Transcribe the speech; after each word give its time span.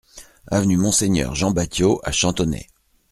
Avenue 0.49 0.77
Monseigneur 0.77 1.35
Jean 1.35 1.51
Batiot 1.51 2.01
à 2.03 2.11
Chantonnay 2.11 2.65